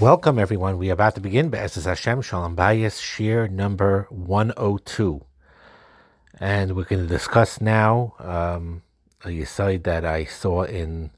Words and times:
Welcome, 0.00 0.38
everyone. 0.38 0.78
We 0.78 0.90
are 0.90 0.92
about 0.92 1.16
to 1.16 1.20
begin 1.20 1.50
B'ezras 1.50 1.84
Hashem 1.84 2.22
Shalom 2.22 2.54
Bayis 2.54 3.00
Shiur 3.00 3.50
number 3.50 4.06
102. 4.10 5.24
And 6.38 6.76
we're 6.76 6.84
going 6.84 7.02
to 7.02 7.08
discuss 7.08 7.60
now 7.60 8.14
um, 8.20 8.82
a 9.24 9.30
Yisoid 9.30 9.82
that 9.82 10.04
I 10.04 10.24
saw 10.24 10.62
in 10.62 11.10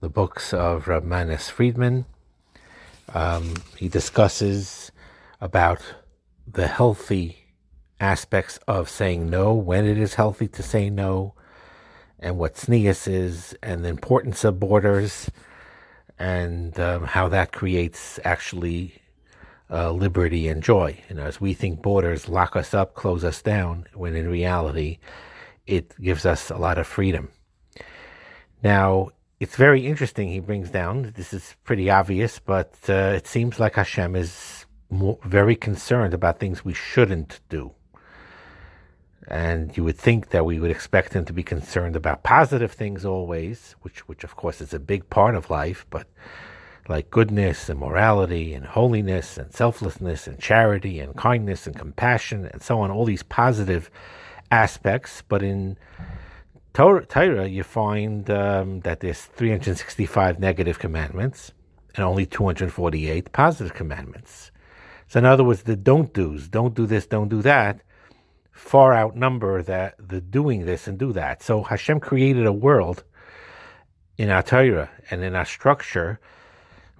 the 0.00 0.10
books 0.10 0.52
of 0.52 0.86
Rab 0.86 1.04
Friedman. 1.40 2.04
Um, 3.14 3.54
he 3.78 3.88
discusses 3.88 4.92
about 5.40 5.80
the 6.46 6.66
healthy 6.66 7.38
aspects 8.00 8.58
of 8.68 8.90
saying 8.90 9.30
no, 9.30 9.54
when 9.54 9.86
it 9.86 9.96
is 9.96 10.16
healthy 10.16 10.48
to 10.48 10.62
say 10.62 10.90
no, 10.90 11.32
and 12.18 12.36
what 12.36 12.56
tznius 12.56 13.08
is, 13.08 13.56
and 13.62 13.82
the 13.82 13.88
importance 13.88 14.44
of 14.44 14.60
borders 14.60 15.30
and 16.18 16.78
um, 16.78 17.04
how 17.04 17.28
that 17.28 17.52
creates 17.52 18.20
actually 18.24 18.94
uh, 19.70 19.90
liberty 19.90 20.48
and 20.48 20.62
joy. 20.62 20.98
You 21.08 21.16
know, 21.16 21.24
as 21.24 21.40
we 21.40 21.54
think 21.54 21.82
borders 21.82 22.28
lock 22.28 22.56
us 22.56 22.74
up, 22.74 22.94
close 22.94 23.24
us 23.24 23.42
down, 23.42 23.86
when 23.94 24.14
in 24.14 24.28
reality, 24.28 24.98
it 25.66 25.94
gives 26.00 26.26
us 26.26 26.50
a 26.50 26.56
lot 26.56 26.78
of 26.78 26.86
freedom. 26.86 27.30
Now, 28.62 29.10
it's 29.40 29.56
very 29.56 29.86
interesting. 29.86 30.28
He 30.28 30.40
brings 30.40 30.70
down 30.70 31.12
this 31.16 31.32
is 31.32 31.56
pretty 31.64 31.90
obvious, 31.90 32.38
but 32.38 32.74
uh, 32.88 33.12
it 33.16 33.26
seems 33.26 33.58
like 33.58 33.74
Hashem 33.74 34.16
is 34.16 34.66
more, 34.90 35.18
very 35.24 35.56
concerned 35.56 36.14
about 36.14 36.38
things 36.38 36.64
we 36.64 36.74
shouldn't 36.74 37.40
do. 37.48 37.72
And 39.28 39.74
you 39.76 39.84
would 39.84 39.96
think 39.96 40.30
that 40.30 40.44
we 40.44 40.58
would 40.58 40.70
expect 40.70 41.12
them 41.12 41.24
to 41.24 41.32
be 41.32 41.42
concerned 41.42 41.96
about 41.96 42.22
positive 42.22 42.72
things 42.72 43.04
always, 43.04 43.74
which, 43.82 44.06
which 44.08 44.24
of 44.24 44.36
course 44.36 44.60
is 44.60 44.74
a 44.74 44.78
big 44.78 45.08
part 45.08 45.34
of 45.34 45.50
life, 45.50 45.86
but 45.88 46.06
like 46.88 47.10
goodness 47.10 47.68
and 47.68 47.80
morality 47.80 48.52
and 48.52 48.66
holiness 48.66 49.38
and 49.38 49.52
selflessness 49.52 50.26
and 50.26 50.38
charity 50.38 51.00
and 51.00 51.16
kindness 51.16 51.66
and 51.66 51.76
compassion 51.76 52.46
and 52.52 52.62
so 52.62 52.80
on, 52.80 52.90
all 52.90 53.06
these 53.06 53.22
positive 53.22 53.90
aspects. 54.50 55.22
But 55.26 55.42
in 55.42 55.78
Torah, 56.74 57.48
you 57.48 57.62
find 57.62 58.28
um, 58.30 58.80
that 58.80 59.00
there's 59.00 59.22
365 59.22 60.38
negative 60.38 60.78
commandments 60.78 61.52
and 61.94 62.04
only 62.04 62.26
248 62.26 63.32
positive 63.32 63.74
commandments. 63.74 64.50
So, 65.06 65.18
in 65.18 65.24
other 65.24 65.44
words, 65.44 65.62
the 65.62 65.76
don't 65.76 66.12
do's, 66.12 66.48
don't 66.48 66.74
do 66.74 66.86
this, 66.86 67.06
don't 67.06 67.28
do 67.28 67.42
that, 67.42 67.80
far 68.54 68.94
outnumber 68.94 69.62
that 69.62 69.96
the 69.98 70.20
doing 70.20 70.64
this 70.64 70.86
and 70.86 70.96
do 70.96 71.12
that. 71.12 71.42
So 71.42 71.64
Hashem 71.64 71.98
created 72.00 72.46
a 72.46 72.52
world 72.52 73.02
in 74.16 74.30
our 74.30 74.42
Torah 74.42 74.90
and 75.10 75.24
in 75.24 75.34
our 75.34 75.44
structure 75.44 76.20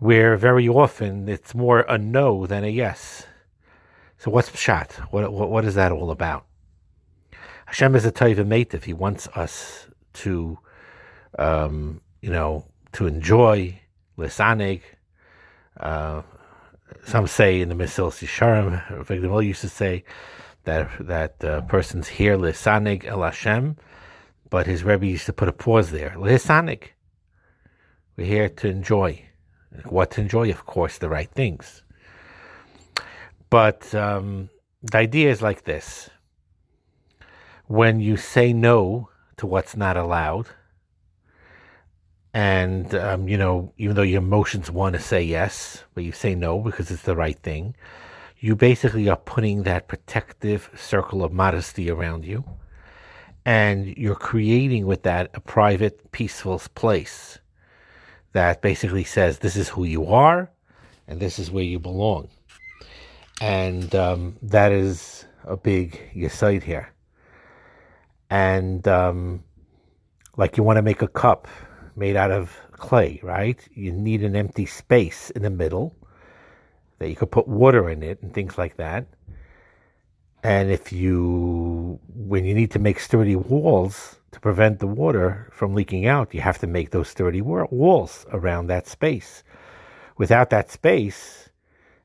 where 0.01 0.37
very 0.37 0.69
often 0.69 1.29
it's 1.29 1.55
more 1.55 1.81
a 1.89 1.97
no 1.97 2.45
than 2.45 2.65
a 2.65 2.69
yes. 2.69 3.27
So 4.19 4.33
what's 4.33 4.51
pshat? 4.51 4.95
What, 5.13 5.33
what, 5.33 5.49
what 5.49 5.65
is 5.65 5.77
that 5.77 5.93
all 5.93 6.11
about? 6.11 6.45
Hashem 7.67 7.95
is 7.95 8.05
a 8.05 8.13
taiva 8.13 8.75
If 8.75 8.85
He 8.85 8.93
wants 8.93 9.29
us 9.29 9.87
to, 10.15 10.59
um, 11.39 12.01
you 12.21 12.31
know, 12.31 12.67
to 12.93 13.07
enjoy 13.07 13.81
lisanig. 14.19 14.83
Uh, 15.79 16.23
some 17.05 17.27
say 17.29 17.61
in 17.61 17.69
the 17.69 17.75
Mesilas 17.75 18.23
Yesharim, 18.25 19.05
Victor 19.07 19.43
used 19.43 19.61
to 19.61 19.69
say, 19.69 20.05
that 20.65 20.91
that 21.01 21.45
uh, 21.45 21.61
person's 21.63 22.09
here 22.09 22.37
lisanig 22.37 23.05
el 23.05 23.23
Hashem, 23.23 23.77
but 24.51 24.67
his 24.67 24.85
Rebbe 24.85 25.07
used 25.07 25.27
to 25.27 25.33
put 25.33 25.49
a 25.49 25.53
pause 25.53 25.91
there. 25.91 26.15
Lisanig. 26.17 26.89
We're 28.17 28.27
here 28.27 28.49
to 28.49 28.69
enjoy. 28.69 29.25
What 29.87 30.13
to 30.13 30.21
enjoy? 30.21 30.51
Of 30.51 30.67
course, 30.67 30.99
the 30.99 31.09
right 31.09 31.31
things. 31.31 31.83
But 33.51 33.95
um, 33.95 34.51
the 34.83 34.99
idea 34.99 35.31
is 35.31 35.43
like 35.43 35.65
this: 35.65 36.11
when 37.67 38.01
you 38.01 38.17
say 38.17 38.53
no 38.53 39.11
to 39.37 39.47
what's 39.47 39.77
not 39.77 39.97
allowed, 39.97 40.49
and 42.33 42.95
um, 42.95 43.29
you 43.29 43.37
know, 43.37 43.73
even 43.77 43.97
though 43.97 44.03
your 44.03 44.23
emotions 44.23 44.71
want 44.71 44.95
to 44.95 45.01
say 45.01 45.23
yes, 45.23 45.85
but 45.95 46.05
you 46.05 46.13
say 46.13 46.35
no 46.35 46.61
because 46.61 46.91
it's 46.91 47.03
the 47.03 47.17
right 47.17 47.39
thing 47.39 47.75
you 48.45 48.55
basically 48.55 49.09
are 49.09 49.17
putting 49.17 49.63
that 49.63 49.89
protective 49.89 50.69
circle 50.77 51.25
of 51.25 51.33
modesty 51.33 51.91
around 51.91 52.27
you. 52.27 52.45
And 53.47 53.97
you're 53.97 54.15
creating 54.15 54.85
with 54.85 55.05
that 55.05 55.31
a 55.33 55.41
private, 55.41 56.13
peaceful 56.13 56.61
place 56.75 57.39
that 58.33 58.61
basically 58.61 59.05
says 59.05 59.39
this 59.39 59.57
is 59.57 59.71
who 59.71 59.85
you 59.85 60.05
are 60.09 60.51
and 61.09 61.21
this 61.21 61.39
is 61.39 61.51
where 61.51 61.65
you 61.65 61.79
belong. 61.79 62.29
And 63.41 63.95
um, 63.95 64.37
that 64.43 64.73
is 64.73 65.25
a 65.45 65.57
big 65.57 65.99
yesod 66.15 66.65
here. 66.65 66.93
And 68.29 68.87
um, 68.87 69.43
like 70.37 70.59
you 70.59 70.63
want 70.63 70.77
to 70.77 70.83
make 70.83 71.01
a 71.01 71.09
cup 71.09 71.49
made 71.97 72.15
out 72.15 72.31
of 72.31 72.55
clay, 72.73 73.21
right? 73.23 73.59
You 73.73 73.91
need 73.91 74.23
an 74.23 74.37
empty 74.37 74.67
space 74.67 75.31
in 75.31 75.41
the 75.41 75.49
middle 75.49 75.97
that 77.05 77.11
you 77.11 77.17
could 77.17 77.31
put 77.31 77.47
water 77.47 77.91
in 77.91 78.03
it 78.03 78.23
and 78.23 78.33
things 78.33 78.57
like 78.57 78.79
that. 78.79 79.05
And 80.43 80.71
if 80.71 80.91
you, 80.91 82.01
when 82.15 82.47
you 82.47 82.55
need 82.55 82.71
to 82.71 82.79
make 82.79 82.99
sturdy 82.99 83.37
walls 83.37 84.17
to 84.33 84.41
prevent 84.41 84.79
the 84.79 84.87
water 84.87 85.51
from 85.53 85.75
leaking 85.75 86.07
out, 86.07 86.33
you 86.33 86.41
have 86.41 86.61
to 86.61 86.67
make 86.67 86.93
those 86.93 87.11
sturdy 87.11 87.43
walls 87.43 88.25
around 88.33 88.69
that 88.69 88.87
space. 88.87 89.43
Without 90.17 90.49
that 90.49 90.71
space 90.71 91.51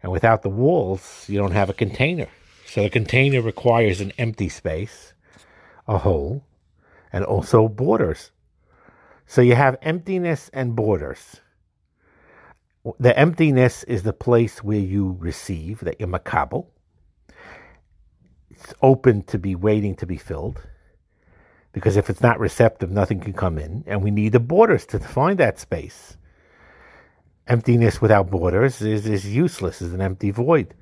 and 0.04 0.12
without 0.12 0.42
the 0.42 0.50
walls, 0.50 1.24
you 1.30 1.40
don't 1.40 1.54
have 1.54 1.70
a 1.70 1.74
container. 1.74 2.28
So 2.66 2.84
the 2.84 2.90
container 2.90 3.42
requires 3.42 4.02
an 4.02 4.12
empty 4.18 4.50
space, 4.50 5.14
a 5.88 5.98
hole, 5.98 6.44
and 7.14 7.24
also 7.24 7.70
borders. 7.70 8.32
So 9.28 9.40
you 9.40 9.56
have 9.56 9.78
emptiness 9.82 10.50
and 10.52 10.76
borders 10.76 11.40
the 13.00 13.18
emptiness 13.18 13.84
is 13.84 14.04
the 14.04 14.14
place 14.14 14.64
where 14.64 14.80
you 14.80 15.18
receive, 15.20 15.82
that 15.82 16.00
you're 16.00 16.10
makabel. 16.10 16.68
It's 18.50 18.74
open 18.82 19.24
to 19.24 19.38
be 19.38 19.56
waiting 19.56 19.96
to 19.98 20.06
be 20.06 20.18
filled. 20.18 20.62
Because 21.72 21.98
if 21.98 22.10
it's 22.10 22.22
not 22.22 22.40
receptive, 22.40 22.90
nothing 22.90 23.20
can 23.20 23.34
come 23.34 23.58
in. 23.58 23.84
And 23.86 24.02
we 24.02 24.12
need 24.12 24.32
the 24.32 24.40
borders 24.40 24.86
to 24.88 25.00
define 25.00 25.38
that 25.38 25.60
space. 25.60 26.18
Emptiness 27.48 28.02
without 28.02 28.30
borders 28.30 28.82
is, 28.82 29.06
is 29.06 29.26
useless, 29.26 29.82
is 29.82 29.94
an 29.94 30.02
empty 30.02 30.32
void. 30.32 30.74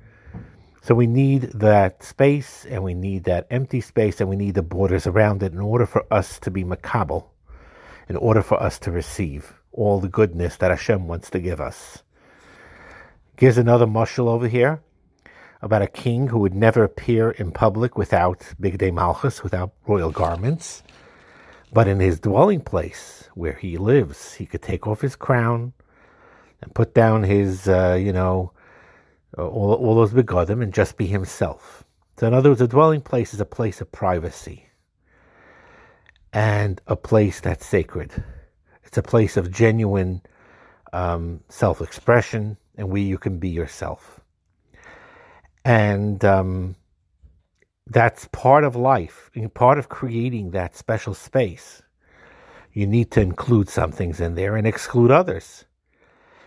So 0.82 0.94
we 0.94 1.06
need 1.06 1.42
that 1.54 2.02
space 2.02 2.64
and 2.64 2.82
we 2.82 2.94
need 2.94 3.24
that 3.24 3.46
empty 3.50 3.80
space 3.80 4.20
and 4.20 4.30
we 4.30 4.36
need 4.36 4.54
the 4.54 4.62
borders 4.62 5.06
around 5.06 5.42
it 5.42 5.52
in 5.52 5.60
order 5.60 5.84
for 5.84 6.06
us 6.10 6.38
to 6.40 6.50
be 6.50 6.64
makabel, 6.64 7.26
in 8.08 8.16
order 8.16 8.42
for 8.42 8.62
us 8.62 8.78
to 8.80 8.90
receive 8.90 9.57
all 9.72 10.00
the 10.00 10.08
goodness 10.08 10.56
that 10.56 10.70
Hashem 10.70 11.06
wants 11.06 11.30
to 11.30 11.40
give 11.40 11.60
us. 11.60 12.02
Gives 13.36 13.58
another 13.58 13.86
mushal 13.86 14.26
over 14.28 14.48
here 14.48 14.82
about 15.62 15.82
a 15.82 15.86
king 15.86 16.28
who 16.28 16.38
would 16.38 16.54
never 16.54 16.84
appear 16.84 17.30
in 17.32 17.52
public 17.52 17.96
without 17.96 18.40
bigdei 18.60 18.92
malchus, 18.92 19.42
without 19.42 19.72
royal 19.86 20.10
garments. 20.10 20.82
But 21.72 21.88
in 21.88 22.00
his 22.00 22.20
dwelling 22.20 22.60
place, 22.60 23.28
where 23.34 23.52
he 23.54 23.76
lives, 23.76 24.34
he 24.34 24.46
could 24.46 24.62
take 24.62 24.86
off 24.86 25.00
his 25.00 25.16
crown 25.16 25.72
and 26.62 26.74
put 26.74 26.94
down 26.94 27.22
his, 27.22 27.68
uh, 27.68 27.98
you 28.00 28.12
know, 28.12 28.52
all, 29.36 29.74
all 29.74 29.94
those 29.94 30.12
begodim 30.12 30.62
and 30.62 30.72
just 30.72 30.96
be 30.96 31.06
himself. 31.06 31.84
So, 32.18 32.26
in 32.26 32.34
other 32.34 32.50
words, 32.50 32.60
a 32.60 32.68
dwelling 32.68 33.00
place 33.00 33.32
is 33.32 33.40
a 33.40 33.44
place 33.44 33.80
of 33.80 33.92
privacy 33.92 34.66
and 36.32 36.80
a 36.86 36.96
place 36.96 37.40
that's 37.40 37.64
sacred. 37.64 38.24
It's 38.88 38.96
a 38.96 39.02
place 39.02 39.36
of 39.36 39.52
genuine 39.52 40.22
um, 40.94 41.40
self 41.50 41.82
expression 41.82 42.56
and 42.78 42.88
where 42.88 43.02
you 43.02 43.18
can 43.18 43.38
be 43.38 43.50
yourself. 43.50 44.20
And 45.62 46.24
um, 46.24 46.74
that's 47.86 48.28
part 48.32 48.64
of 48.64 48.76
life, 48.76 49.30
and 49.34 49.52
part 49.52 49.78
of 49.78 49.90
creating 49.90 50.52
that 50.52 50.74
special 50.74 51.12
space. 51.12 51.82
You 52.72 52.86
need 52.86 53.10
to 53.10 53.20
include 53.20 53.68
some 53.68 53.92
things 53.92 54.22
in 54.22 54.36
there 54.36 54.56
and 54.56 54.66
exclude 54.66 55.10
others. 55.10 55.66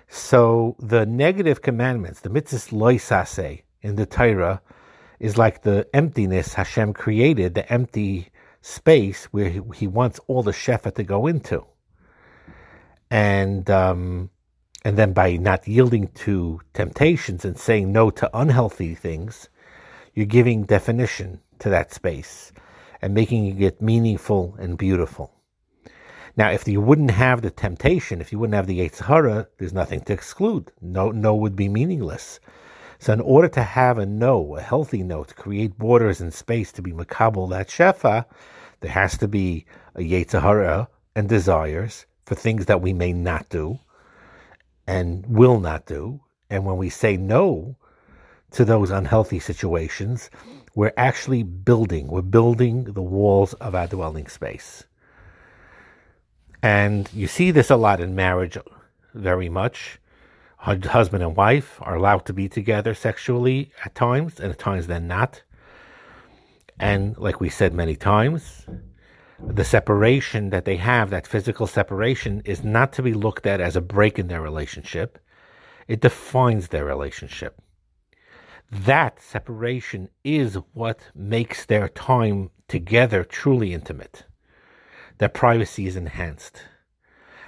So 0.08 0.76
the 0.80 1.06
negative 1.06 1.62
commandments, 1.62 2.22
the 2.22 2.30
mitzvahs 2.30 2.72
loisase 2.72 3.62
in 3.84 3.98
the 3.98 4.08
Torah, 4.08 4.64
is 5.20 5.38
like 5.38 5.62
the 5.62 5.88
emptiness 5.94 6.56
Hashem 6.56 6.94
created, 6.94 7.54
the 7.54 7.72
empty 7.72 8.32
space 8.62 9.26
where 9.26 9.50
he, 9.50 9.62
he 9.76 9.86
wants 9.86 10.20
all 10.26 10.42
the 10.42 10.52
shefa 10.52 10.96
to 10.96 11.04
go 11.04 11.28
into 11.28 11.68
and 13.12 13.70
um, 13.70 14.30
and 14.84 14.98
then 14.98 15.14
by 15.14 15.36
not 15.36 15.68
yielding 15.68 16.08
to 16.08 16.62
temptations 16.74 17.46
and 17.46 17.60
saying 17.60 17.92
no 17.92 18.10
to 18.10 18.30
unhealthy 18.34 18.96
things, 18.96 19.50
you're 20.16 20.26
giving 20.26 20.64
definition 20.64 21.40
to 21.60 21.70
that 21.70 21.94
space 21.94 22.52
and 23.02 23.14
making 23.14 23.62
it 23.62 23.82
meaningful 23.82 24.56
and 24.58 24.78
beautiful. 24.78 25.32
Now, 26.38 26.50
if 26.52 26.68
you 26.68 26.80
wouldn't 26.80 27.12
have 27.12 27.42
the 27.42 27.52
temptation, 27.52 28.22
if 28.22 28.32
you 28.32 28.40
wouldn't 28.40 28.56
have 28.56 28.68
the 28.68 28.80
Yetzer 28.80 29.06
Hara, 29.06 29.48
there's 29.58 29.74
nothing 29.74 30.00
to 30.02 30.14
exclude. 30.14 30.72
No, 30.82 31.12
no 31.12 31.36
would 31.36 31.58
be 31.58 31.68
meaningless. 31.68 32.40
So, 33.00 33.12
in 33.12 33.20
order 33.20 33.50
to 33.50 33.64
have 33.64 33.98
a 33.98 34.06
no, 34.06 34.56
a 34.56 34.62
healthy 34.62 35.04
no, 35.04 35.26
to 35.26 35.34
create 35.34 35.78
borders 35.78 36.22
and 36.22 36.34
space 36.34 36.72
to 36.74 36.82
be 36.82 36.94
makabel 36.94 37.50
that 37.50 37.68
shefa, 37.68 38.26
there 38.80 38.92
has 38.92 39.18
to 39.18 39.28
be 39.28 39.66
a 39.96 40.00
Yetzer 40.00 40.42
Hara 40.42 40.88
and 41.16 41.28
desires 41.28 42.06
for 42.26 42.36
things 42.36 42.66
that 42.68 42.82
we 42.82 42.94
may 42.94 43.14
not 43.14 43.50
do 43.50 43.80
and 44.88 45.26
will 45.26 45.60
not 45.60 45.86
do. 45.86 46.22
And 46.50 46.66
when 46.66 46.78
we 46.78 46.90
say 46.90 47.18
no 47.18 47.78
to 48.52 48.66
those 48.66 48.92
unhealthy 48.92 49.40
situations, 49.40 50.30
we're 50.76 50.94
actually 50.98 51.44
building, 51.44 52.08
we're 52.08 52.22
building 52.22 52.86
the 52.86 53.02
walls 53.02 53.54
of 53.56 53.76
our 53.76 53.88
dwelling 53.88 54.28
space. 54.28 54.84
And 56.64 57.12
you 57.14 57.28
see 57.28 57.52
this 57.52 57.70
a 57.70 57.76
lot 57.76 58.00
in 58.00 58.16
marriage, 58.16 58.58
very 59.14 59.50
much. 59.50 59.98
Husband 60.58 61.24
and 61.24 61.36
wife 61.36 61.78
are 61.82 61.96
allowed 61.96 62.26
to 62.26 62.34
be 62.34 62.48
together 62.48 62.94
sexually 62.94 63.72
at 63.84 63.96
times, 63.96 64.40
and 64.40 64.52
at 64.52 64.60
times 64.60 64.88
they're 64.88 65.00
not. 65.00 65.42
And 66.80 67.18
like 67.18 67.40
we 67.40 67.50
said 67.50 67.74
many 67.74 67.96
times, 67.96 68.66
the 69.48 69.64
separation 69.64 70.50
that 70.50 70.66
they 70.66 70.78
have, 70.78 71.10
that 71.10 71.28
physical 71.28 71.68
separation, 71.68 72.42
is 72.46 72.64
not 72.64 72.94
to 72.94 73.02
be 73.02 73.14
looked 73.14 73.46
at 73.46 73.62
as 73.62 73.76
a 73.76 73.82
break 73.82 74.18
in 74.18 74.28
their 74.28 74.42
relationship. 74.42 75.20
It 75.88 76.02
defines 76.02 76.70
their 76.70 76.86
relationship. 76.86 77.62
That 78.72 79.22
separation 79.22 80.10
is 80.24 80.56
what 80.74 81.00
makes 81.14 81.66
their 81.66 81.90
time 81.90 82.52
together 82.68 83.24
truly 83.24 83.74
intimate 83.74 84.26
their 85.22 85.30
privacy 85.30 85.86
is 85.86 85.96
enhanced. 85.96 86.64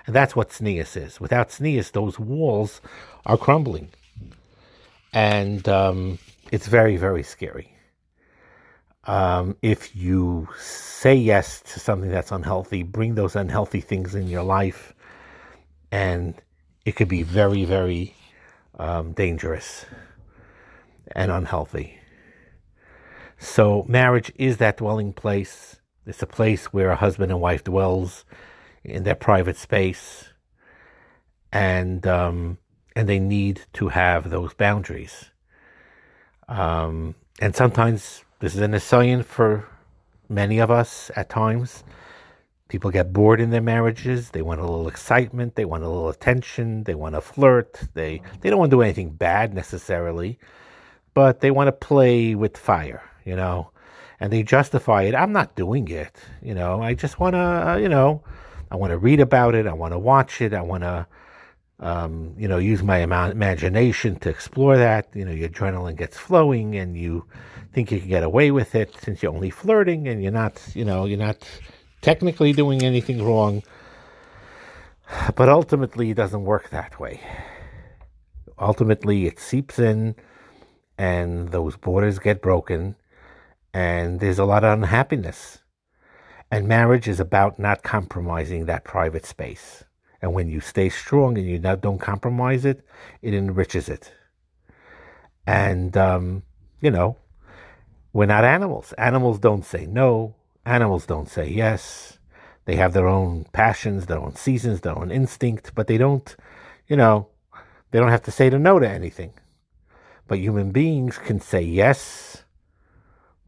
And 0.06 0.16
that's 0.16 0.36
what 0.36 0.52
tznius 0.52 0.96
is. 0.96 1.20
Without 1.20 1.50
tznius, 1.50 1.92
those 1.92 2.20
walls 2.20 2.82
are 3.26 3.36
crumbling. 3.36 3.90
And 5.12 5.68
um, 5.68 6.20
it's 6.52 6.68
very, 6.68 6.98
very 6.98 7.24
scary. 7.24 7.73
Um, 9.06 9.58
if 9.62 9.96
you 9.96 10.48
say 10.58 11.14
yes 11.14 11.62
to 11.74 11.80
something 11.80 12.10
that's 12.10 12.32
unhealthy, 12.32 12.84
bring 12.84 13.16
those 13.16 13.36
unhealthy 13.36 13.82
things 13.82 14.16
in 14.16 14.28
your 14.28 14.44
life, 14.44 14.94
and 15.92 16.36
it 16.86 16.94
could 16.96 17.10
be 17.10 17.24
very, 17.24 17.66
very 17.66 18.16
um, 18.80 19.12
dangerous 19.12 19.86
and 21.12 21.32
unhealthy. 21.32 22.00
So, 23.38 23.86
marriage 23.90 24.32
is 24.36 24.58
that 24.58 24.78
dwelling 24.78 25.12
place 25.12 25.78
it's 26.06 26.22
a 26.22 26.28
place 26.28 26.66
where 26.68 26.92
a 26.92 26.96
husband 26.96 27.32
and 27.32 27.40
wife 27.40 27.64
dwells 27.64 28.26
in 28.84 29.04
their 29.04 29.16
private 29.16 29.56
space, 29.56 30.30
and 31.52 32.06
um, 32.06 32.58
and 32.96 33.08
they 33.08 33.20
need 33.20 33.62
to 33.74 33.90
have 33.90 34.30
those 34.30 34.54
boundaries. 34.54 35.30
Um, 36.50 37.16
and 37.40 37.56
sometimes 37.56 38.26
this 38.44 38.56
is 38.56 38.60
a 38.60 38.68
nisayon 38.68 39.24
for 39.24 39.66
many 40.28 40.60
of 40.60 40.70
us 40.70 41.10
at 41.16 41.30
times. 41.30 41.86
People 42.68 42.92
get 42.92 43.14
bored 43.14 43.40
in 43.40 43.52
their 43.52 43.62
marriages. 43.62 44.32
They 44.32 44.42
want 44.42 44.60
a 44.60 44.66
little 44.66 44.90
excitement. 44.90 45.56
They 45.56 45.64
want 45.64 45.86
a 45.86 45.88
little 45.88 46.10
attention. 46.10 46.84
They 46.84 46.94
want 46.94 47.16
to 47.16 47.22
flirt. 47.22 47.80
They 47.94 48.22
they 48.42 48.50
don't 48.50 48.60
want 48.60 48.70
to 48.70 48.76
do 48.76 48.82
anything 48.82 49.12
bad 49.12 49.54
necessarily, 49.54 50.40
but 51.14 51.40
they 51.40 51.52
want 51.52 51.70
to 51.70 51.72
play 51.72 52.36
with 52.36 52.58
fire. 52.58 53.02
You 53.24 53.38
know, 53.38 53.70
and 54.20 54.34
they 54.34 54.44
justify 54.44 55.04
it. 55.04 55.16
I'm 55.16 55.32
not 55.32 55.56
doing 55.56 55.88
it. 55.88 56.14
You 56.42 56.54
know, 56.54 56.82
I 56.82 56.96
just 56.96 57.22
want 57.22 57.36
to, 57.36 57.70
uh, 57.70 57.78
you 57.78 57.88
know, 57.88 58.24
I 58.70 58.76
want 58.76 58.92
to 58.92 58.98
read 58.98 59.22
about 59.22 59.56
it. 59.56 59.68
I 59.68 59.74
want 59.74 59.94
to 59.94 60.00
watch 60.00 60.42
it. 60.42 60.54
I 60.54 60.64
want 60.64 60.84
to, 60.84 61.08
um, 61.80 62.34
you 62.38 62.48
know, 62.48 62.58
use 62.58 62.84
my 62.84 63.00
imagination 63.00 64.16
to 64.20 64.30
explore 64.30 64.78
that. 64.78 65.08
You 65.14 65.26
know, 65.26 65.32
your 65.32 65.50
adrenaline 65.50 65.98
gets 65.98 66.18
flowing 66.18 66.76
and 66.76 66.98
you 66.98 67.26
think 67.74 67.92
you 67.92 68.00
can 68.00 68.10
get 68.10 68.24
away 68.24 68.52
with 68.52 68.76
it 68.76 68.96
since 69.02 69.22
you're 69.22 69.34
only 69.34 69.50
flirting 69.50 70.08
and 70.08 70.22
you're 70.22 70.32
not, 70.32 70.62
you 70.76 70.86
know, 70.86 71.06
you're 71.06 71.18
not 71.18 71.38
technically 72.02 72.54
doing 72.54 72.84
anything 72.84 73.24
wrong. 73.24 73.64
But 75.36 75.50
ultimately, 75.50 76.12
it 76.12 76.16
doesn't 76.16 76.44
work 76.44 76.70
that 76.70 77.00
way. 77.00 77.20
Ultimately, 78.58 79.26
it 79.26 79.40
seeps 79.40 79.78
in 79.80 80.16
and 80.98 81.50
those 81.50 81.76
borders 81.76 82.20
get 82.20 82.42
broken 82.42 82.96
and 83.74 84.20
there's 84.20 84.40
a 84.40 84.46
lot 84.46 84.64
of 84.64 84.72
unhappiness. 84.74 85.60
And 86.52 86.68
marriage 86.68 87.08
is 87.08 87.20
about 87.20 87.58
not 87.58 87.82
compromising 87.82 88.66
that 88.66 88.84
private 88.84 89.26
space. 89.26 89.84
And 90.24 90.34
when 90.34 90.48
you 90.48 90.62
stay 90.62 90.88
strong 90.88 91.38
and 91.38 91.46
you 91.46 91.60
not, 91.60 91.82
don't 91.82 91.98
compromise 91.98 92.64
it, 92.64 92.86
it 93.22 93.34
enriches 93.34 93.90
it. 93.90 94.14
And, 95.46 95.98
um, 95.98 96.44
you 96.80 96.90
know, 96.90 97.18
we're 98.14 98.28
not 98.28 98.46
animals. 98.46 98.94
Animals 98.94 99.38
don't 99.38 99.66
say 99.66 99.86
no. 99.86 100.36
Animals 100.66 101.06
don't 101.06 101.28
say 101.28 101.50
yes. 101.50 102.20
They 102.64 102.78
have 102.78 102.94
their 102.94 103.10
own 103.10 103.48
passions, 103.52 104.06
their 104.06 104.20
own 104.20 104.36
seasons, 104.36 104.80
their 104.80 104.98
own 104.98 105.12
instinct, 105.12 105.76
but 105.76 105.88
they 105.88 105.98
don't, 105.98 106.34
you 106.88 106.96
know, 106.96 107.28
they 107.92 108.00
don't 108.00 108.08
have 108.08 108.24
to 108.24 108.32
say 108.32 108.50
no 108.50 108.80
to 108.80 108.90
anything. 108.90 109.34
But 110.30 110.40
human 110.40 110.72
beings 110.72 111.18
can 111.18 111.42
say 111.42 111.64
yes 111.64 112.44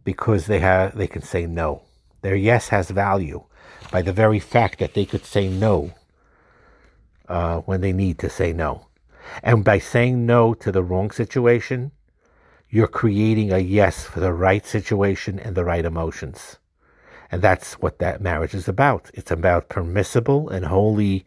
because 0.03 0.47
they 0.47 0.59
have 0.59 0.97
they 0.97 1.07
can 1.07 1.21
say 1.21 1.45
no. 1.45 1.83
Their 2.21 2.35
yes 2.35 2.67
has 2.67 2.91
value 2.91 3.45
by 3.93 4.01
the 4.01 4.11
very 4.11 4.39
fact 4.39 4.79
that 4.79 4.93
they 4.93 5.05
could 5.05 5.23
say 5.23 5.47
no 5.47 5.93
uh, 7.27 7.59
when 7.61 7.81
they 7.81 7.93
need 7.93 8.19
to 8.19 8.29
say 8.29 8.53
no. 8.53 8.87
And 9.43 9.63
by 9.63 9.79
saying 9.79 10.25
no 10.25 10.53
to 10.55 10.71
the 10.71 10.83
wrong 10.83 11.11
situation, 11.11 11.91
you're 12.69 12.87
creating 12.87 13.51
a 13.51 13.59
yes 13.59 14.03
for 14.03 14.19
the 14.19 14.33
right 14.33 14.65
situation 14.65 15.39
and 15.39 15.55
the 15.55 15.65
right 15.65 15.85
emotions. 15.85 16.57
And 17.31 17.41
that's 17.41 17.73
what 17.73 17.99
that 17.99 18.21
marriage 18.21 18.53
is 18.53 18.67
about. 18.67 19.09
It's 19.13 19.31
about 19.31 19.69
permissible 19.69 20.49
and 20.49 20.65
holy 20.65 21.25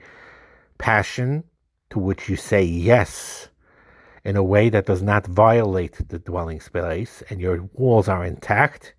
passion 0.78 1.44
to 1.90 1.98
which 1.98 2.28
you 2.28 2.36
say 2.36 2.62
yes 2.62 3.48
in 4.24 4.36
a 4.36 4.42
way 4.42 4.68
that 4.68 4.86
does 4.86 5.02
not 5.02 5.26
violate 5.26 6.08
the 6.08 6.18
dwelling 6.18 6.60
space, 6.60 7.22
and 7.30 7.40
your 7.40 7.62
walls 7.72 8.08
are 8.08 8.24
intact, 8.24 8.94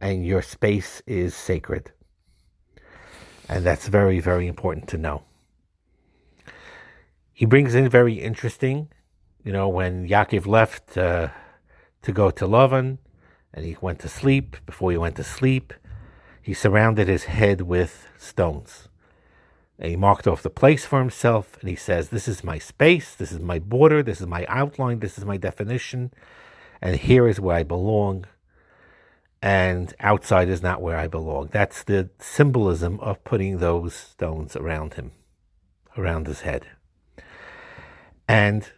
and 0.00 0.26
your 0.26 0.42
space 0.42 1.02
is 1.06 1.34
sacred. 1.34 1.92
And 3.48 3.64
that's 3.64 3.86
very, 3.86 4.18
very 4.18 4.48
important 4.48 4.88
to 4.88 4.98
know. 4.98 5.22
He 7.36 7.44
brings 7.44 7.74
in 7.74 7.86
very 7.90 8.14
interesting, 8.14 8.88
you 9.44 9.52
know, 9.52 9.68
when 9.68 10.08
Yaakov 10.08 10.46
left 10.46 10.96
uh, 10.96 11.28
to 12.00 12.10
go 12.10 12.30
to 12.30 12.46
Lavan, 12.46 12.96
and 13.52 13.62
he 13.62 13.76
went 13.78 13.98
to 13.98 14.08
sleep. 14.08 14.56
Before 14.64 14.90
he 14.90 14.96
went 14.96 15.16
to 15.16 15.22
sleep, 15.22 15.74
he 16.40 16.54
surrounded 16.54 17.08
his 17.08 17.24
head 17.24 17.60
with 17.60 18.08
stones. 18.16 18.88
And 19.78 19.90
he 19.90 19.96
marked 19.96 20.26
off 20.26 20.42
the 20.42 20.48
place 20.48 20.86
for 20.86 20.98
himself 20.98 21.58
and 21.60 21.68
he 21.68 21.76
says, 21.76 22.08
This 22.08 22.26
is 22.26 22.42
my 22.42 22.58
space, 22.58 23.14
this 23.14 23.32
is 23.32 23.40
my 23.40 23.58
border, 23.58 24.02
this 24.02 24.22
is 24.22 24.26
my 24.26 24.46
outline, 24.48 25.00
this 25.00 25.18
is 25.18 25.26
my 25.26 25.36
definition, 25.36 26.14
and 26.80 26.96
here 26.96 27.28
is 27.28 27.38
where 27.38 27.56
I 27.56 27.64
belong. 27.64 28.24
And 29.42 29.92
outside 30.00 30.48
is 30.48 30.62
not 30.62 30.80
where 30.80 30.96
I 30.96 31.06
belong. 31.06 31.50
That's 31.52 31.84
the 31.84 32.08
symbolism 32.18 32.98
of 33.00 33.22
putting 33.24 33.58
those 33.58 33.92
stones 33.92 34.56
around 34.56 34.94
him, 34.94 35.10
around 35.98 36.28
his 36.28 36.40
head. 36.40 36.68
And 38.28 38.68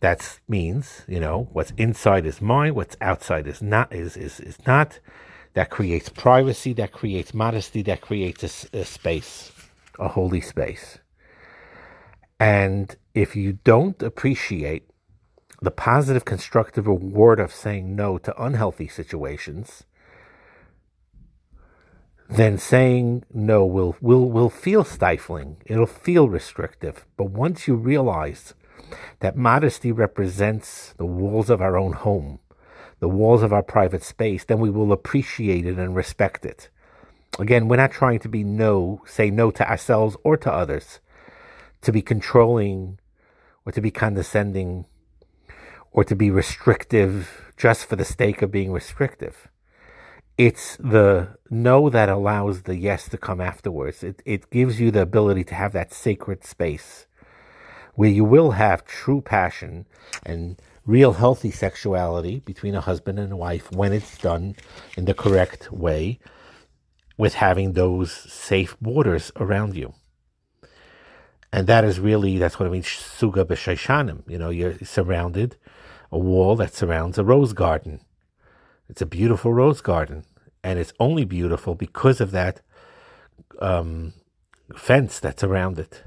that 0.00 0.40
means, 0.48 1.02
you 1.06 1.20
know, 1.20 1.48
what's 1.52 1.72
inside 1.76 2.26
is 2.26 2.40
mine, 2.40 2.74
what's 2.74 2.96
outside 3.00 3.46
is 3.46 3.62
not 3.62 3.92
is 3.92 4.16
is, 4.16 4.40
is 4.40 4.58
not. 4.66 5.00
That 5.54 5.70
creates 5.70 6.08
privacy, 6.08 6.72
that 6.72 6.90
creates 6.90 7.32
modesty, 7.32 7.82
that 7.82 8.00
creates 8.00 8.66
a, 8.72 8.80
a 8.80 8.84
space 8.84 9.52
a 9.98 10.08
holy 10.08 10.40
space. 10.40 10.98
And 12.40 12.96
if 13.14 13.36
you 13.36 13.58
don't 13.64 14.02
appreciate 14.02 14.90
the 15.62 15.70
positive, 15.70 16.24
constructive 16.24 16.86
reward 16.86 17.40
of 17.40 17.52
saying 17.52 17.94
no 17.94 18.18
to 18.18 18.42
unhealthy 18.42 18.88
situations, 18.88 19.84
then 22.28 22.58
saying 22.58 23.24
no 23.32 23.64
will, 23.64 23.96
will, 24.00 24.30
will 24.30 24.50
feel 24.50 24.84
stifling. 24.84 25.58
It'll 25.64 25.86
feel 25.86 26.28
restrictive. 26.28 27.06
But 27.16 27.30
once 27.30 27.68
you 27.68 27.76
realize 27.76 28.54
that 29.20 29.36
modesty 29.36 29.92
represents 29.92 30.94
the 30.96 31.06
walls 31.06 31.50
of 31.50 31.60
our 31.60 31.76
own 31.76 31.92
home, 31.92 32.38
the 33.00 33.08
walls 33.08 33.42
of 33.42 33.52
our 33.52 33.62
private 33.62 34.02
space, 34.02 34.44
then 34.44 34.58
we 34.58 34.70
will 34.70 34.92
appreciate 34.92 35.66
it 35.66 35.78
and 35.78 35.94
respect 35.96 36.44
it. 36.44 36.68
Again, 37.38 37.68
we're 37.68 37.76
not 37.76 37.92
trying 37.92 38.20
to 38.20 38.28
be 38.28 38.44
no, 38.44 39.02
say 39.06 39.30
no 39.30 39.50
to 39.50 39.68
ourselves 39.68 40.16
or 40.24 40.36
to 40.38 40.52
others, 40.52 41.00
to 41.82 41.92
be 41.92 42.02
controlling 42.02 42.98
or 43.66 43.72
to 43.72 43.80
be 43.80 43.90
condescending 43.90 44.86
or 45.90 46.04
to 46.04 46.16
be 46.16 46.30
restrictive 46.30 47.52
just 47.56 47.86
for 47.86 47.96
the 47.96 48.04
sake 48.04 48.42
of 48.42 48.50
being 48.50 48.72
restrictive. 48.72 49.48
it's 50.36 50.76
the 50.78 51.28
no 51.50 51.88
that 51.88 52.08
allows 52.08 52.62
the 52.62 52.76
yes 52.76 53.08
to 53.08 53.16
come 53.16 53.40
afterwards. 53.40 54.02
It, 54.02 54.20
it 54.24 54.50
gives 54.50 54.80
you 54.80 54.90
the 54.90 55.02
ability 55.02 55.44
to 55.44 55.54
have 55.54 55.72
that 55.72 55.92
sacred 55.92 56.44
space 56.44 57.06
where 57.94 58.10
you 58.10 58.24
will 58.24 58.52
have 58.52 58.84
true 58.84 59.20
passion 59.20 59.86
and 60.24 60.60
real 60.86 61.14
healthy 61.14 61.50
sexuality 61.50 62.40
between 62.40 62.74
a 62.74 62.80
husband 62.80 63.18
and 63.18 63.32
a 63.32 63.36
wife 63.36 63.70
when 63.72 63.92
it's 63.92 64.18
done 64.18 64.54
in 64.96 65.04
the 65.06 65.14
correct 65.14 65.72
way 65.72 66.18
with 67.16 67.34
having 67.34 67.72
those 67.72 68.12
safe 68.12 68.76
borders 68.80 69.32
around 69.36 69.76
you. 69.76 69.94
And 71.52 71.68
that 71.68 71.84
is 71.84 72.00
really, 72.00 72.38
that's 72.38 72.58
what 72.58 72.66
I 72.66 72.72
mean, 72.72 72.82
suga 72.82 73.44
b'shaishanim. 73.44 74.28
You 74.28 74.38
know, 74.38 74.50
you're 74.50 74.76
surrounded, 74.78 75.56
a 76.10 76.18
wall 76.18 76.56
that 76.56 76.74
surrounds 76.74 77.16
a 77.16 77.24
rose 77.24 77.52
garden. 77.52 78.00
It's 78.88 79.00
a 79.00 79.06
beautiful 79.06 79.52
rose 79.52 79.80
garden. 79.80 80.24
And 80.64 80.78
it's 80.78 80.92
only 80.98 81.24
beautiful 81.24 81.74
because 81.74 82.20
of 82.20 82.32
that 82.32 82.60
um, 83.60 84.14
fence 84.74 85.20
that's 85.20 85.44
around 85.44 85.78
it. 85.78 86.02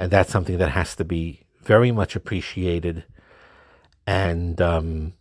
And 0.00 0.10
that's 0.10 0.32
something 0.32 0.56
that 0.56 0.70
has 0.70 0.96
to 0.96 1.04
be 1.04 1.42
very 1.62 1.92
much 1.92 2.16
appreciated. 2.16 3.04
And 4.06 4.58
um, 4.58 5.12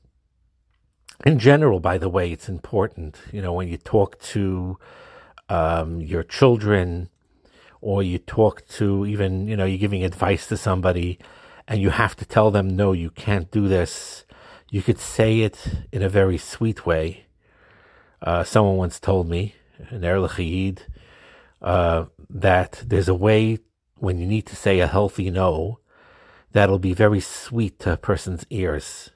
in 1.26 1.38
general, 1.38 1.82
by 1.82 1.98
the 1.98 2.08
way, 2.08 2.32
it's 2.32 2.48
important, 2.48 3.18
you 3.34 3.42
know, 3.42 3.52
when 3.52 3.68
you 3.68 3.76
talk 3.76 4.18
to 4.34 4.80
um, 5.50 6.00
your 6.00 6.24
children, 6.24 7.10
or 7.82 8.02
you 8.02 8.20
talk 8.20 8.66
to 8.68 9.06
even, 9.06 9.48
you 9.48 9.58
know, 9.58 9.66
you're 9.66 9.78
giving 9.78 10.06
advice 10.06 10.48
to 10.48 10.56
somebody 10.56 11.20
and 11.68 11.82
you 11.82 11.90
have 11.90 12.16
to 12.16 12.26
tell 12.26 12.50
them, 12.50 12.74
no, 12.74 12.94
you 12.94 13.10
can't 13.10 13.52
do 13.52 13.68
this. 13.68 14.24
You 14.72 14.82
could 14.82 15.00
say 15.00 15.42
it 15.42 15.58
in 15.92 16.02
a 16.02 16.10
very 16.10 16.38
sweet 16.38 16.86
way. 16.86 17.26
Uh, 18.22 18.46
someone 18.46 18.78
once 18.78 18.98
told 18.98 19.28
me, 19.28 19.56
an 19.90 20.06
Erlich 20.06 20.80
uh, 21.62 22.06
that 22.30 22.84
there's 22.86 23.10
a 23.10 23.14
way 23.14 23.60
when 24.02 24.20
you 24.20 24.26
need 24.26 24.46
to 24.48 24.56
say 24.56 24.80
a 24.80 24.88
healthy 24.88 25.30
no 25.30 25.80
that'll 26.52 26.80
be 26.80 26.94
very 26.94 27.20
sweet 27.20 27.80
to 27.80 27.94
a 27.94 27.98
person's 27.98 28.46
ears. 28.50 29.12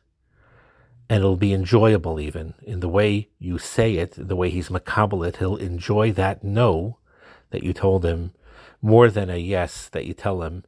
And 1.09 1.19
it'll 1.19 1.35
be 1.35 1.53
enjoyable 1.53 2.19
even 2.19 2.53
in 2.63 2.79
the 2.79 2.89
way 2.89 3.29
you 3.37 3.57
say 3.57 3.95
it, 3.95 4.13
the 4.17 4.35
way 4.35 4.49
he's 4.49 4.69
makabel 4.69 5.27
it. 5.27 5.37
He'll 5.37 5.57
enjoy 5.57 6.11
that 6.13 6.43
no 6.43 6.97
that 7.49 7.63
you 7.63 7.73
told 7.73 8.05
him 8.05 8.33
more 8.81 9.09
than 9.09 9.29
a 9.29 9.37
yes 9.37 9.89
that 9.89 10.05
you 10.05 10.13
tell 10.13 10.41
him 10.41 10.63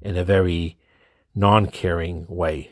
in 0.00 0.16
a 0.16 0.24
very 0.24 0.78
non 1.34 1.66
caring 1.66 2.26
way. 2.28 2.70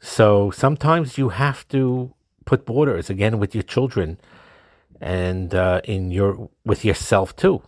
So 0.00 0.50
sometimes 0.50 1.16
you 1.16 1.30
have 1.30 1.66
to 1.68 2.14
put 2.44 2.66
borders 2.66 3.08
again 3.08 3.38
with 3.38 3.54
your 3.54 3.62
children 3.62 4.18
and 5.00 5.54
uh, 5.54 5.80
in 5.84 6.10
your 6.10 6.50
with 6.64 6.84
yourself 6.84 7.34
too. 7.36 7.62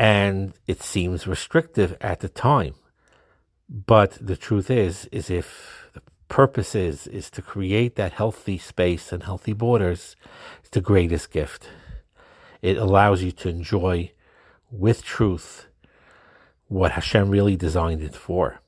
And 0.00 0.54
it 0.66 0.82
seems 0.82 1.26
restrictive 1.26 1.94
at 2.00 2.20
the 2.20 2.30
time. 2.30 2.72
But 3.68 4.12
the 4.12 4.34
truth 4.34 4.70
is, 4.70 5.04
is 5.12 5.28
if 5.28 5.90
the 5.92 6.00
purpose 6.28 6.74
is, 6.74 7.06
is 7.06 7.28
to 7.32 7.42
create 7.42 7.96
that 7.96 8.14
healthy 8.14 8.56
space 8.56 9.12
and 9.12 9.22
healthy 9.22 9.52
borders, 9.52 10.16
it's 10.60 10.70
the 10.70 10.80
greatest 10.80 11.30
gift. 11.30 11.68
It 12.62 12.78
allows 12.78 13.22
you 13.22 13.30
to 13.32 13.50
enjoy 13.50 14.12
with 14.70 15.04
truth 15.04 15.66
what 16.68 16.92
Hashem 16.92 17.28
really 17.28 17.56
designed 17.56 18.02
it 18.02 18.14
for. 18.14 18.62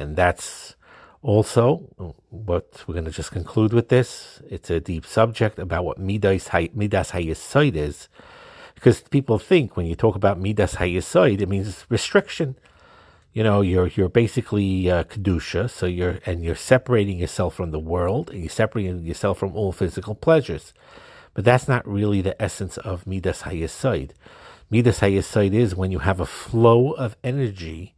And 0.00 0.16
that's 0.16 0.74
also 1.22 2.16
what 2.28 2.82
we're 2.88 2.94
going 2.94 3.04
to 3.04 3.12
just 3.12 3.30
conclude 3.30 3.72
with 3.72 3.88
this. 3.88 4.42
It's 4.50 4.68
a 4.68 4.80
deep 4.80 5.06
subject 5.06 5.60
about 5.60 5.84
what 5.84 5.98
Midas, 5.98 6.50
Midas 6.74 7.14
is. 7.14 8.08
Because 8.82 9.00
people 9.00 9.38
think 9.38 9.76
when 9.76 9.86
you 9.86 9.94
talk 9.94 10.16
about 10.16 10.40
Midas 10.40 10.74
Hayesod, 10.74 11.40
it 11.40 11.48
means 11.48 11.86
restriction. 11.88 12.56
You 13.32 13.44
know, 13.44 13.60
you're 13.60 13.86
you're 13.86 14.08
basically 14.08 14.90
uh, 14.90 15.04
kedusha, 15.04 15.70
so 15.70 15.86
you're 15.86 16.18
and 16.26 16.42
you're 16.42 16.56
separating 16.56 17.16
yourself 17.20 17.54
from 17.54 17.70
the 17.70 17.78
world, 17.78 18.30
and 18.30 18.40
you're 18.40 18.48
separating 18.48 19.04
yourself 19.04 19.38
from 19.38 19.54
all 19.54 19.70
physical 19.70 20.16
pleasures. 20.16 20.74
But 21.32 21.44
that's 21.44 21.68
not 21.68 21.86
really 21.86 22.22
the 22.22 22.42
essence 22.42 22.76
of 22.76 23.06
Midas 23.06 23.42
Hayesod. 23.42 24.10
Midas 24.68 24.98
Hayesod 24.98 25.54
is 25.54 25.76
when 25.76 25.92
you 25.92 26.00
have 26.00 26.18
a 26.18 26.26
flow 26.26 26.90
of 26.90 27.14
energy 27.22 27.94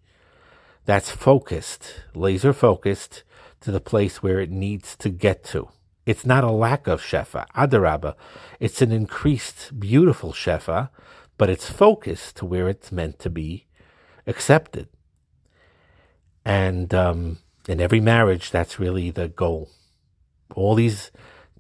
that's 0.85 1.11
focused, 1.11 2.03
laser 2.15 2.53
focused, 2.53 3.23
to 3.63 3.71
the 3.71 3.81
place 3.81 4.23
where 4.23 4.39
it 4.39 4.51
needs 4.51 4.97
to 4.97 5.09
get 5.09 5.45
to. 5.45 5.71
It's 6.07 6.27
not 6.27 6.45
a 6.45 6.51
lack 6.51 6.87
of 6.87 7.01
Shefa, 7.01 7.47
Adarabba. 7.57 8.15
It's 8.61 8.83
an 8.83 8.93
increased, 8.93 9.79
beautiful 9.79 10.33
Shefa, 10.33 10.91
but 11.39 11.51
it's 11.51 11.71
focused 11.71 12.37
to 12.37 12.45
where 12.45 12.69
it's 12.69 12.93
meant 12.93 13.19
to 13.21 13.31
be 13.31 13.67
accepted. 14.27 14.89
And 16.45 16.93
um, 16.93 17.39
in 17.67 17.81
every 17.81 18.01
marriage, 18.01 18.51
that's 18.51 18.79
really 18.79 19.11
the 19.11 19.29
goal. 19.29 19.71
All 20.55 20.75
these 20.75 21.11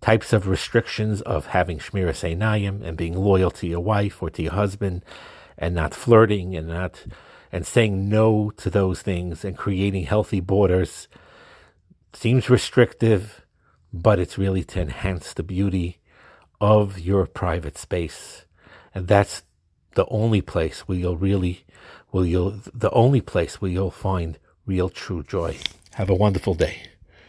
types 0.00 0.34
of 0.34 0.46
restrictions 0.46 1.22
of 1.22 1.46
having 1.46 1.78
Shmiras 1.78 2.22
Einayim 2.22 2.82
and 2.84 2.96
being 2.96 3.16
loyal 3.16 3.50
to 3.52 3.66
your 3.66 3.80
wife 3.80 4.22
or 4.22 4.28
to 4.30 4.42
your 4.42 4.52
husband 4.52 5.02
and 5.56 5.74
not 5.74 5.94
flirting 5.94 6.54
and 6.54 6.68
not 6.68 7.06
and 7.50 7.66
saying 7.66 8.08
no 8.08 8.50
to 8.50 8.68
those 8.68 9.00
things 9.00 9.44
and 9.44 9.56
creating 9.56 10.04
healthy 10.04 10.40
borders 10.40 11.08
seems 12.12 12.50
restrictive, 12.50 13.43
but 13.94 14.18
it's 14.18 14.36
really 14.36 14.64
to 14.64 14.80
enhance 14.80 15.32
the 15.32 15.44
beauty 15.44 15.98
of 16.60 16.98
your 16.98 17.26
private 17.26 17.78
space. 17.78 18.44
And 18.92 19.06
that's 19.06 19.44
the 19.94 20.04
only 20.06 20.40
place 20.40 20.80
where 20.80 20.98
you'll 20.98 21.16
really 21.16 21.64
where 22.10 22.24
you'll 22.24 22.60
the 22.72 22.90
only 22.90 23.20
place 23.20 23.60
where 23.60 23.70
you'll 23.70 23.92
find 23.92 24.38
real 24.66 24.88
true 24.88 25.22
joy. 25.22 25.56
Have 25.92 26.10
a 26.10 26.14
wonderful 26.14 26.54
day. 26.54 26.82